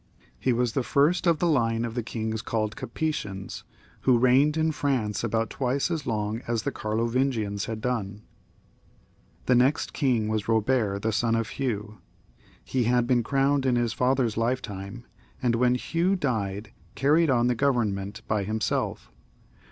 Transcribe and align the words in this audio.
He 0.39 0.51
was 0.51 0.73
the 0.73 0.81
first 0.81 1.27
of 1.27 1.37
the 1.37 1.45
line 1.45 1.85
of 1.85 1.93
Idngs 1.93 2.43
called 2.43 2.75
Gapetians, 2.75 3.65
who 3.99 4.17
reigned 4.17 4.57
in 4.57 4.71
France 4.71 5.23
about 5.23 5.51
twice 5.51 5.91
as 5.91 6.07
long 6.07 6.41
as 6.47 6.63
the 6.63 6.71
Carlovingians 6.71 7.65
had 7.65 7.81
done. 7.81 8.23
The 9.45 9.53
next 9.53 9.93
king 9.93 10.27
was 10.27 10.45
Bobert, 10.45 11.03
the 11.03 11.11
son 11.11 11.35
of 11.35 11.49
Hugh. 11.49 11.99
He 12.65 12.85
had 12.85 13.05
been 13.05 13.21
crowned 13.21 13.63
in 13.63 13.75
his 13.75 13.93
father's 13.93 14.37
lifetime, 14.37 15.05
and 15.39 15.53
when 15.53 15.75
Hugh 15.75 16.15
died, 16.15 16.71
carried 16.95 17.29
on 17.29 17.45
the 17.45 17.53
government 17.53 18.23
by 18.27 18.43
himself. 18.43 19.11